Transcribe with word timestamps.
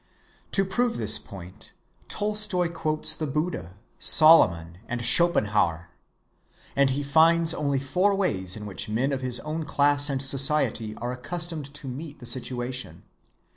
To 0.53 0.65
prove 0.65 0.97
this 0.97 1.19
point, 1.19 1.73
Tolstoy 2.07 2.69
quotes 2.69 3.13
the 3.13 3.27
Buddha, 3.27 3.75
Solomon, 3.99 4.79
and 4.87 5.05
Schopenhauer. 5.05 5.91
And 6.75 6.89
he 6.89 7.03
finds 7.03 7.53
only 7.53 7.79
four 7.79 8.15
ways 8.15 8.57
in 8.57 8.65
which 8.65 8.89
men 8.89 9.11
of 9.11 9.21
his 9.21 9.39
own 9.41 9.63
class 9.63 10.09
and 10.09 10.19
society 10.19 10.95
are 10.95 11.11
accustomed 11.11 11.71
to 11.75 11.87
meet 11.87 12.17
the 12.17 12.25
situation. 12.25 13.03